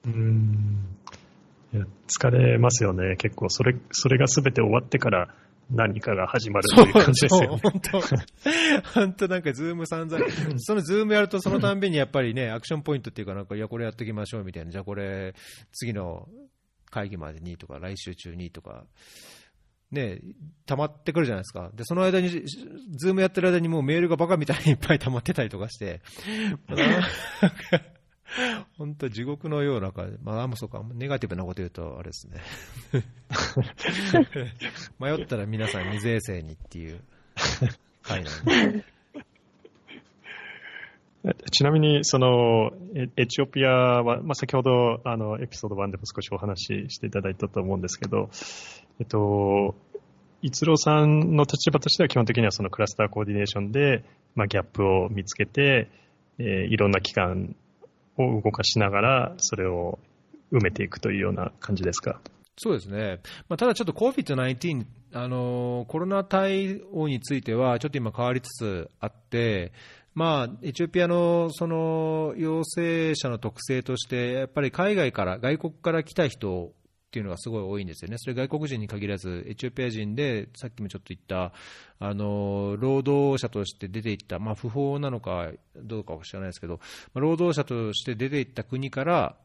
[0.06, 0.88] うん
[1.72, 5.36] いや疲れますよね、結構それ、それがすべて終わってから
[5.72, 7.60] 何かが始まるという感じですよ、ね。
[7.62, 8.02] 本当、
[8.94, 10.26] 本当なんかズーム散々、
[10.58, 15.36] そのズームやるとそのたんびにやっぱりね、 action point っていうかなんか、いや、これやっときましょうみたいな、じゃあこれ、
[15.72, 16.28] 次の
[16.90, 18.86] 会議までにとか、来週中にとか、
[19.92, 20.22] ね、
[20.66, 21.72] 溜まってくるじゃないですか。
[21.74, 26.02] で、その間に、ズームやってる間にもうメールがバカみたいにいっぱい溜まってたりとかして、
[28.78, 30.18] 本当地獄のような感じ。
[30.24, 32.42] まあ、もそうか、ネガティブなこと言うと、あれですね。
[35.00, 37.02] 迷ったら皆さん、水衛星にっていう
[38.04, 38.86] 回なんで。
[41.52, 42.72] ちなみに、その、
[43.18, 48.30] エチオピアは、まあ、先ほど、あの、エピソード1でも少しお話ししていただいたと思うんですけど、
[49.00, 49.76] えっと、
[50.42, 55.90] 逸郎さんの立場としては基本的にはそのクラスターコーディネーションで、まあ、ギャップを見つけて、
[56.38, 57.58] えー、いろんな機関
[58.24, 60.00] を動かしながら、それを
[60.52, 62.20] 埋めていくというような感じですか？
[62.58, 69.72] そうですね、まあ、ただちょっと COVID-19、あのコロナ対応については、ちょっと今、変わりつつあって、
[70.14, 76.74] まあ、エチオピアのその陽性者の特性として、やっぱり海外から、外国から来た人
[77.10, 81.54] っていうのがすごい多いんですよね、それ外国人に限らず、エチオピア人で、さっきもちょっと言った、
[81.98, 86.80] あの労働者として出ていった、まあ、不法なのかどうかは知らないですけど、
[87.16, 89.38] 労働者として出ていった国から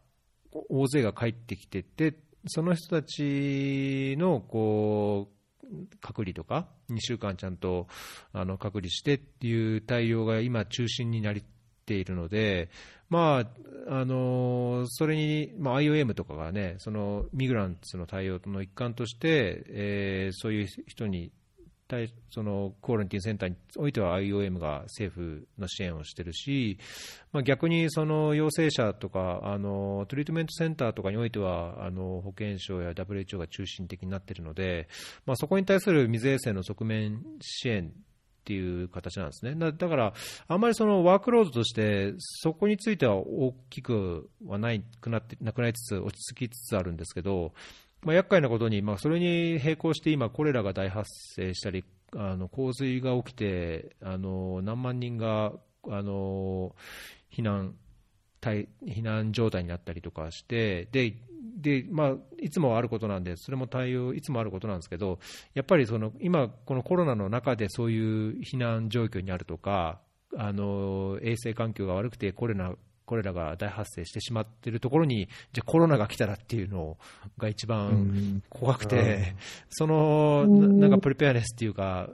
[0.69, 5.65] 大勢が帰ってきてて、その人たちのこう
[6.03, 7.89] 隔離とか、2週間ちゃんと
[8.35, 11.35] あの隔離してっていう対応が今、中心になっ
[11.87, 12.69] ているので、
[13.11, 13.45] ま
[13.89, 21.31] あ、あのそれに、まあ、IOM とかがね、そのミグランツの対応の一環として、えー、そういう人に
[21.87, 26.79] 対そのクオランティンセンターにおいては IOM が政府の支援をしてるし、
[27.33, 34.89] まあ、逆にその陽性者とかあのトリートメントセンターとかにおいてはあの保健省や WHO が中心的になっているので、
[35.27, 37.93] まあ、そこに対する水衛生の側面支援
[38.45, 39.55] っていう形なんですね。
[39.55, 40.13] だから、
[40.49, 47.55] あんまりそのワークロードとして、そこについては大きくはないくなってなくなりつつ、落ち着きつつあるんですけど、
[48.03, 55.53] まあ、厄介なことに、まあ、それに並行して今、コレラが大発生したり、あの洪水が起きて、あの何万人が
[55.89, 56.75] あの
[57.33, 57.75] 避難
[58.43, 61.15] 避難状態になったりとかして、で
[61.57, 65.19] でまあ、いつもあることなんで、それも対応、いつもあることなんですけど、
[65.55, 70.01] やっぱりその今、このコロナの中でそういう避難状況にあるとか、
[70.37, 72.75] あの衛生環境が悪くてコロナ
[73.07, 76.97] これらが大発生してしまっているところに、じゃコロナが来たらっていうの
[77.39, 79.35] が一番怖くて、
[79.69, 82.09] そのなんか preparedness っていうか、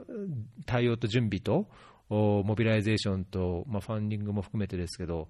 [0.65, 1.67] 対応と準備と、
[2.09, 5.29] mobilization と、まあ、 funding も含めてですけど、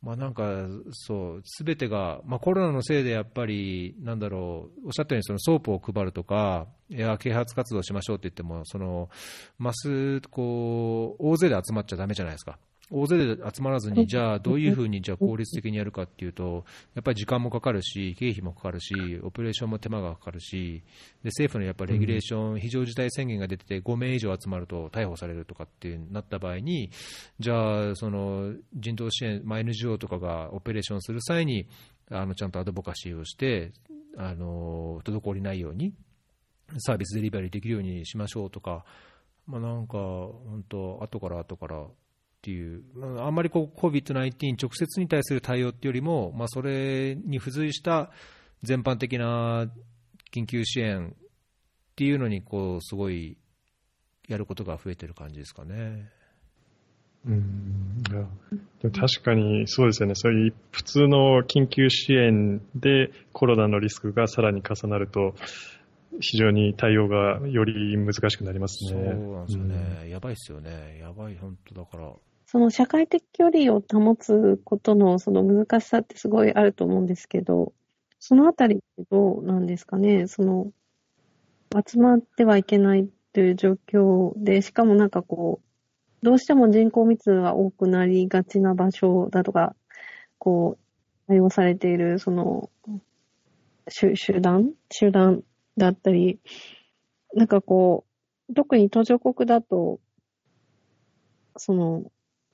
[0.00, 9.10] まあ、なんかそう、すべてが、まあ、コロナのせいでやっぱり、なんだろう、おっしゃったようにその soap を配るとか、いや啓発活動しましょうって言っても、その
[9.58, 12.58] mass こう大勢で集まっちゃだめじゃないですか。
[12.90, 20.82] 大勢で集まらずに、じゃあどういうふうにじゃ効率的にやるかっていうと、やっぱり時間もかかるし、経費もかかるし、オペレーションも手間がかかるし、
[21.22, 26.90] で政府のやっぱり regulation、非常事態宣言が出てて、5名以上集まると逮捕されるとかってなった場合に、
[27.38, 31.66] じゃあ、その人道支援、まあ、NGO とかがオペレーションする際に、
[32.10, 33.72] あのちゃんとアドボカシーをして、
[34.16, 35.92] あの滞りないように、
[36.78, 38.84] サービスデリバリーできるようにしましょうとか、
[39.46, 41.86] まあ、なんか、本当、後から後から。
[42.38, 42.82] っていう、
[43.20, 48.10] あんまりこう COVID-19 直接に対する対応っていうよりも、まあ、それに付随した
[48.62, 49.68] 全般的な
[50.32, 51.28] 緊急支援っ
[51.96, 53.36] ていうのにこうすごい
[54.28, 56.10] やることが増えてる感じですかね。
[57.26, 65.34] うんでも確かにそうですよね、そういう普通の緊急支援でコロナのリスクがさらに重なると、
[66.20, 68.90] 非常に対応がより難しくなりますね。
[68.90, 72.12] そうなんですよね、うん、やばいですよね、やばい、本当だから。
[72.50, 77.74] その社会的距離を保つことのその難しさってすごいあると思うんですけど、
[78.20, 80.72] そのあたりってどうなんですかね、その、
[81.86, 89.76] 集まってはいけないという状況で、しかもなんかこう、どうしても人口密度が多くなりがちな場所だとか、
[90.38, 92.70] こう、対応されている、その、
[93.90, 94.72] 集団？
[94.90, 95.42] 集団
[95.76, 96.40] だったり、
[97.34, 98.06] なんかこ
[98.48, 100.00] う、特に途上国だと、
[101.58, 102.10] その、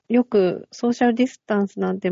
[0.09, 2.11] よくソーシャルディスタンスなんて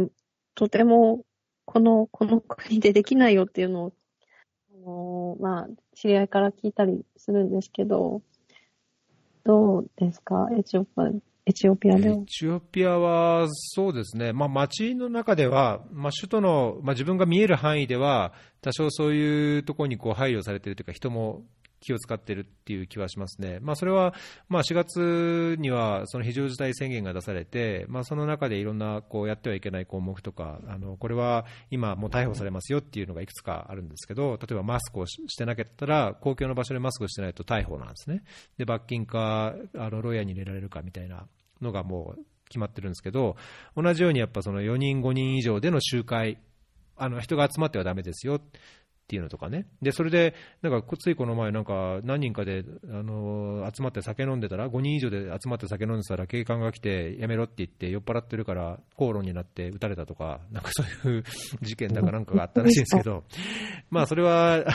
[0.55, 1.23] とても
[1.65, 3.93] この、この国でできないよっていうのを、
[4.69, 8.21] あのまあ、知り合いから聞いたりするんですけど、
[9.45, 10.49] どうですか？
[10.57, 11.07] エチオピア、
[11.45, 12.09] エチオピアで。
[12.09, 14.33] エチオピアは、そうですね。
[14.33, 21.43] まあ、街の中では、まあ、首都の、まあ、自分が見える範囲では、多少そういうところにこう配慮されているというか、人も
[21.83, 24.13] 気を使ってるっていう気はしますね、まあ、それは、
[24.47, 38.23] まあ、4月にはその非常事態宣言が出されて、まあ、その中でいろんなこうやってはいけない項目とか、あのこれは今、もう逮捕されますよっていうのがいくつかあるんですけど、例えばマスクをしてなかったら、公共の場所でマスクをしてないと逮捕なんですね、
[38.57, 41.27] で罰金かあのロイヤーに入れられるかみたいな
[41.61, 43.35] のがもう決まってるんですけど、
[43.75, 46.37] 同じようにやっぱその4人、5人以上での集会、
[46.95, 48.39] あの人が集まってはだめですよ。
[49.13, 50.33] っていうのとかね、でそれで、
[50.63, 61.23] なんかついこの前、なんか何人かで、あの集まって酒飲んでたら、5人以上で集まって酒飲んでたら、警官が来て、やめろって言って、酔っ払ってるから口論になって撃たれたとか、なんかそういう
[61.61, 63.23] 事件だかなんかがあったらしいんですけど、
[63.91, 64.65] まあそれは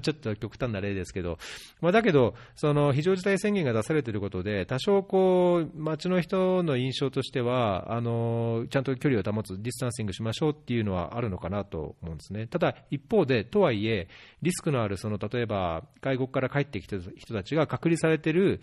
[0.00, 1.38] ちょっと極端な例ですけど、
[1.80, 12.46] まあ、だけど、その非常事態宣言が出されてることで、多少こう、街の人の印象としては、あのちゃんと距離を保つ、ディスタンシングしましょうっていうのはあるのかなと思うんですね。
[12.46, 14.08] ただ一方で、とはいええ、
[14.42, 18.60] リスクのあるその例えば外国から帰ってきた人たちが隔離されてる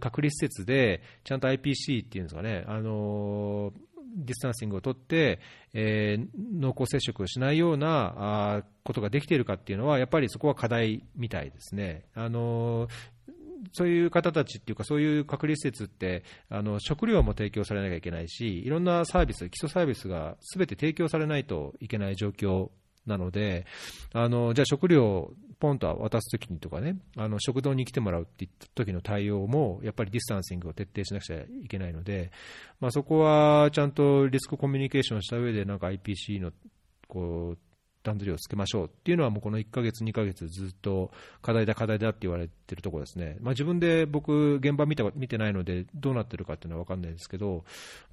[0.00, 3.72] 隔離施設で、ちゃんと IPC っていうんですかね、あの
[4.16, 5.40] ディスタンシングを取って、
[5.74, 12.04] えー、濃厚接触をしないようなあことができているかっていうのは、やっぱりそこは課題みたいですね。
[12.14, 12.88] あの
[13.72, 22.70] そういう方たちっていうか、そういう隔離施設って、あの食料も提供されなきゃいけないし、いろんなサービス、基礎サービスがすべて提供されないといけない状況
[23.06, 23.66] なので、
[24.12, 32.30] あのじゃあ食料をポンと渡すときにとかね、あの食堂に来てもらうって言った時の対応も、やっぱりディスタンシングを徹底しなくちゃいけないので、
[32.80, 36.52] まあ、そこはちゃんとリスクコミュニケーションした上で、なんか IPC の
[37.08, 37.58] こう
[38.06, 41.10] 段取りをつけましょうっていうのは、もうこの1ヶ月、2ヶ月ずっと
[41.42, 47.64] 課題だ、課題だって言われてるところですね、まあ、自分で僕、現場見た見てないので、どうなってるかっていうのは分かんないですけど、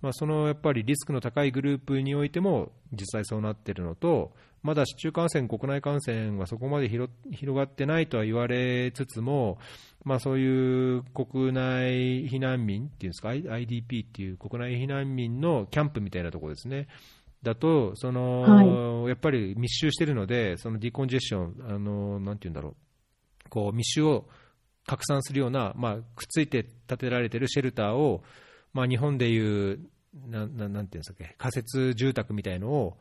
[0.02, 4.34] まあ、そのやっぱりリスクの高いグループにおいても、実際そうなってるのと、
[4.64, 7.12] まだ市中感染、国内感染はそこまで広
[7.48, 9.58] がってないとは言われつつも、
[10.06, 16.88] まあ、そういう国内避難民っていうんですか、IDP っていう国内避難民のキャンプみたいなところですね。
[17.44, 24.30] だと、その、はい、やっぱり密集してるので、そのディコンジェッション、あのなんていうんだろう、こう密集を
[24.88, 28.24] 拡散するような、まあ、くっついて建てられてるシェルターを、
[28.72, 29.80] まあ、日本でいう、
[30.28, 32.98] なななんていうんですか仮設住宅みたいのを、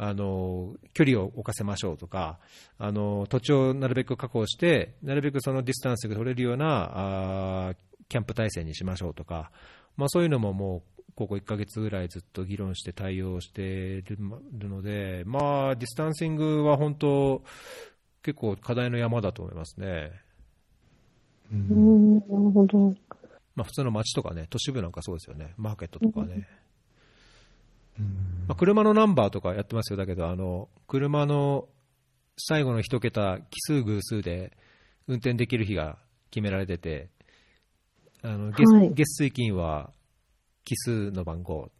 [0.00, 2.38] あの距離を置かせましょうとか
[2.78, 6.90] あの、土地をなるべく確保して、なるべくそのディスタンスが取れるような
[7.70, 7.74] あ
[8.08, 9.50] キャンプ体制にしましょうとか、
[9.96, 14.18] まあ、そういうのももう、ここ1ヶ月ぐらいずっと議論して対応している
[14.68, 17.42] ので、まあ、ディスタンシングは本当、
[18.22, 20.12] 結構課題の山だと思いますね。
[21.52, 22.94] うん、なるほど。
[23.56, 26.46] まあ、普通の街とかね、都市部なんかそうですよね、マーケットとかね。
[28.46, 31.68] まあ、車のナンバーとかやってますよ、だけど、あの車の
[32.38, 34.56] 最後の一桁、奇数偶数で
[35.06, 35.98] 運転できる日が
[36.30, 37.08] 決められてて、
[38.22, 39.90] あの月はい、月水金は
[40.64, 41.70] 奇数の番号、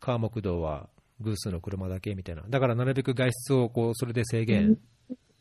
[0.00, 0.88] 川木道は
[1.20, 4.78] 偶数の車だけみたいな、だからなるべく外出をこうそれで制限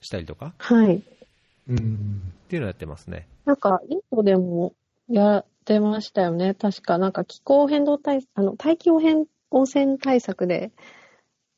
[0.01, 1.03] したりとか、はい、
[1.67, 2.21] うん。
[2.45, 3.27] っていうのをやってますね。
[3.45, 4.73] なんか、インドでも
[5.07, 10.71] やってましたよね、確か、なんか気候変動対あの大気汚染汚染対策で、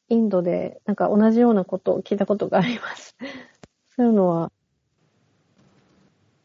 [0.09, 3.15] インドでなんか同じようなことを聞いたことがあります。
[3.95, 4.51] そういうのは、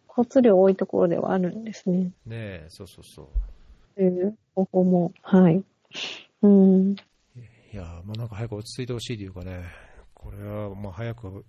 [0.08, 2.12] 交通量多いところではあるんですね。
[2.26, 3.22] ねえ、そうそうそ
[3.96, 4.02] う。
[4.02, 5.64] いう方法も、はい。
[6.42, 6.92] うん。
[7.72, 9.64] いや、まあなんか早く落ち着いてほしいというかね、
[10.14, 11.44] これはまあ早く、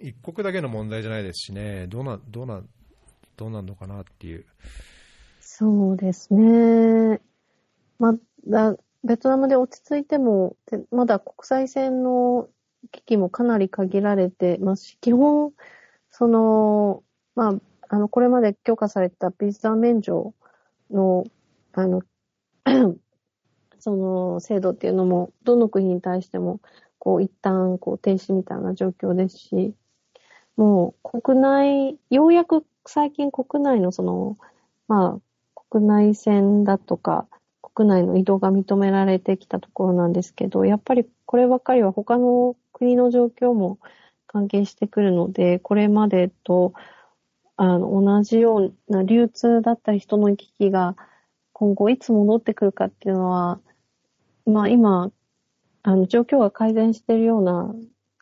[0.00, 2.62] 一国だけの問題じゃないですしね、どうな、どうな、
[3.36, 4.44] どうなんのかなっていう。
[5.40, 7.20] そうですね。
[7.98, 8.14] ま
[8.46, 10.56] だ、ベトナムで落ち着いても、
[10.90, 12.48] まだ国際線の
[12.92, 15.52] 機器もかなり限られてますし、基本、
[16.10, 17.02] その、
[17.34, 17.54] まあ、
[17.88, 20.34] あの、これまで許可されたビザ免除
[20.90, 21.24] の、
[21.72, 22.02] あの、
[23.78, 26.60] その制度っていうのも、どの国に対しても、
[26.98, 29.74] こう、一旦、こう、停止みたいな状況ですし、
[30.56, 34.36] もう、国内、ようやく最近国内のその、
[34.88, 37.28] まあ、国内線だとか、
[37.78, 43.78] 国内の移動が認められてきたところなんですけど、やっぱりこればかりは他の国の状況も
[44.26, 46.72] 関係してくるので、これまでと
[47.56, 50.96] あの同じような流通だったり人の行き来が
[51.52, 53.60] 今後いつ戻ってくるかっていうのは、
[54.44, 55.12] まあ今、
[55.84, 57.72] あの状況が改善しているような、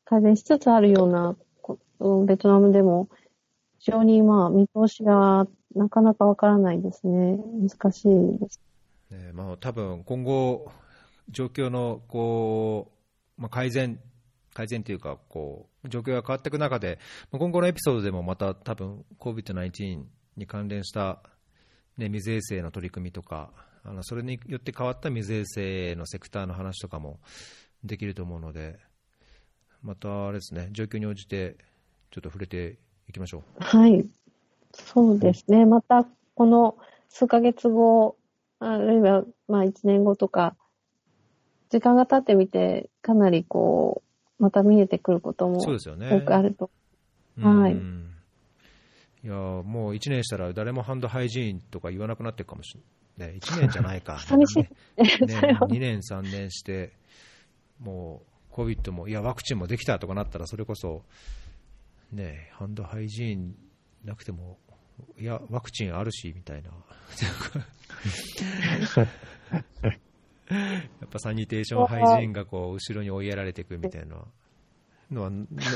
[0.05, 1.35] 改善しつつあるような
[2.27, 3.09] ベトナムでも
[3.79, 7.39] 非常にまあ見通しがなかなかわからないですね。
[7.39, 8.66] 難しいです。
[9.11, 10.71] ねまあ、多分今後、
[11.31, 12.93] 状況のこ
[13.39, 14.01] う、まあ、改善
[14.57, 16.99] 改善というかこう、状況が変わっていく中で、
[17.31, 20.03] 今後のエピソードでもまた多分 COVID-19
[20.39, 21.23] に関連した、
[21.99, 23.51] ね、水衛生の取り組みとか、
[23.85, 27.21] あのそれによって変わった水衛生のセクターの話とかも
[27.85, 28.79] できると思うので、
[29.83, 31.57] またあれですね、状況に応じて
[32.11, 32.79] ちょっと触れて
[33.11, 33.43] いきましょう。
[33.59, 34.07] はい。
[34.73, 35.67] そうですね。
[35.67, 36.79] また、この
[37.11, 38.16] 数ヶ月後、
[38.59, 40.57] あるいは、まあ一年後とか、
[41.71, 44.03] 時間が経ってみて、かなりこ
[44.39, 46.71] う、また見えてくることも多くあると。
[47.37, 47.73] ね、はい。
[49.25, 52.79] いやもう1年したら誰もハンドハイジーンとか言わなくなってるかもし
[53.19, 53.39] れない。
[53.39, 54.21] 1年じゃないか。
[54.25, 54.59] 寂しい。
[54.61, 54.69] ね、
[55.67, 56.93] 2年、3年して、
[57.81, 61.03] もう、COVID も、いや、ワクチンもできたとかなったら、それこそ、
[62.13, 63.57] ね、ハンドハイジーン
[64.05, 64.59] なくても、
[65.19, 66.71] いや、ワクチンあるし、みたいな。
[70.49, 74.17] やっぱサニテーションハイジーンがこう後ろに追いやられていくみたいな
[75.11, 75.31] のは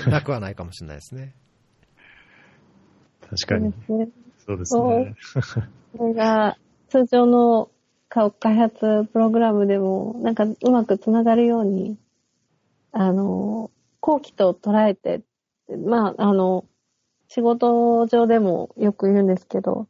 [0.07, 1.35] なくはないかもしれないですね。
[3.29, 3.75] 確かに。
[4.39, 5.15] そうですね。
[5.97, 6.57] それが
[6.89, 7.71] 通常の
[8.09, 11.99] 開発プログラムでもなんかうまくつながるように、
[12.93, 15.23] あの、後期と捉えて、
[15.87, 16.65] まあ、あの、
[17.33, 19.87] 仕事上でもよく言うんですけど、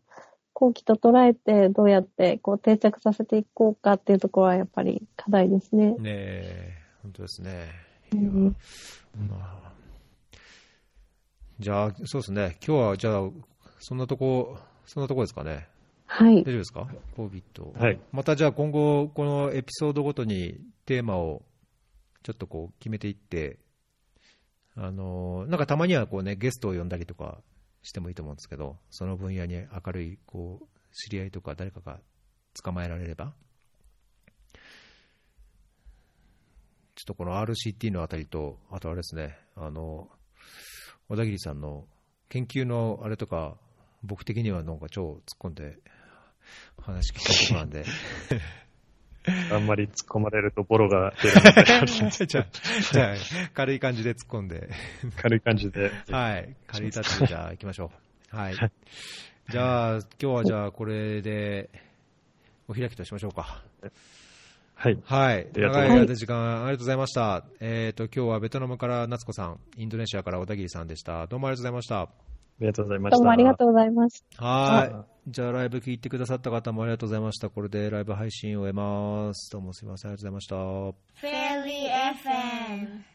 [0.53, 5.93] 後期と捉えてどうやってこう定着させていこうかっていうところはやっぱり課題ですね。
[5.93, 6.73] ねえ、
[7.03, 7.71] 本当ですね。
[8.13, 8.57] うん、
[9.27, 9.73] まあ、
[11.59, 12.59] じゃあ、そうですね。
[12.67, 13.31] 今日はじゃあ、
[13.79, 15.67] そんなとこ、そんなとこですかね。
[16.05, 16.43] はい。
[16.43, 17.79] 大丈夫ですか ?COVID。
[17.79, 17.99] はい。
[18.13, 21.41] またじゃあ今後、このエピソードごとにテーマを
[22.23, 23.59] ちょっとこう決めていって、
[24.83, 27.43] あのなんかたまにはこう、ね、ゲストを呼んだりとか
[27.83, 32.01] してもいいと思うんですけど、その分野に明るいこう知り合いとか誰かが
[32.63, 33.35] 捕まえられれば、
[36.95, 40.09] ちょっとこの RCT のあたりと、あとあれですね、あの
[41.11, 41.85] 小田切さんの
[42.31, 43.59] 研究のあれとか、
[44.03, 45.77] 僕的にはなんか超突っ込んで
[46.81, 47.85] 話聞きたいとこなんで
[49.53, 52.47] あんまり突っ込まれるとボロが出るので じゃあ、
[52.93, 53.15] じゃあ、
[53.53, 54.71] 軽い感じで突っ込んで。
[55.17, 55.91] 軽い感じで。
[56.11, 56.55] はい。
[56.67, 57.91] 軽いタッチでじゃあ行きましょ
[58.33, 58.37] う。
[58.37, 58.55] はい。
[59.49, 61.69] じゃあ、今日はじゃあこれで
[62.69, 63.63] お開きとしましょうか。
[64.75, 64.99] はい。
[65.05, 65.47] はい。
[65.55, 67.45] 長い間時間ありがとうございました。
[67.61, 71.27] えっ、ー、と、今日はベトナムから夏子さん、インドネシアから小田切さんでした。
[71.27, 72.30] どうもありがとうございました。
[72.61, 73.17] ありがとうございました。
[73.17, 74.45] どうもありがとうございました。
[74.45, 75.31] はい。
[75.31, 77.49] じゃあライブ聞いてくださった方もありがとうございました。
[77.49, 79.51] これでライブ配信を終えます。
[79.51, 80.11] どうもすみません。
[80.11, 80.95] ありがとうございまし
[82.23, 83.11] た。